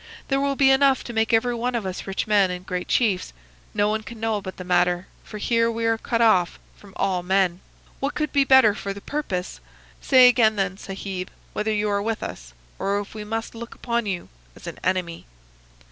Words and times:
There 0.29 0.41
will 0.41 0.55
be 0.55 0.71
enough 0.71 1.03
to 1.03 1.13
make 1.13 1.31
every 1.31 1.53
one 1.53 1.75
of 1.75 1.85
us 1.85 2.07
rich 2.07 2.25
men 2.25 2.49
and 2.49 2.65
great 2.65 2.87
chiefs. 2.87 3.33
No 3.71 3.87
one 3.87 4.01
can 4.01 4.19
know 4.19 4.37
about 4.37 4.57
the 4.57 4.63
matter, 4.63 5.05
for 5.23 5.37
here 5.37 5.69
we 5.69 5.85
are 5.85 5.99
cut 5.99 6.21
off 6.21 6.57
from 6.75 6.93
all 6.95 7.21
men. 7.21 7.59
What 7.99 8.15
could 8.15 8.33
be 8.33 8.43
better 8.43 8.73
for 8.73 8.93
the 8.93 9.01
purpose? 9.01 9.59
Say 10.01 10.27
again, 10.27 10.55
then, 10.55 10.75
Sahib, 10.79 11.29
whether 11.53 11.71
you 11.71 11.87
are 11.91 12.01
with 12.01 12.23
us, 12.23 12.55
or 12.79 12.99
if 12.99 13.13
we 13.13 13.23
must 13.23 13.53
look 13.53 13.75
upon 13.75 14.07
you 14.07 14.29
as 14.55 14.65
an 14.65 14.79
enemy. 14.83 15.27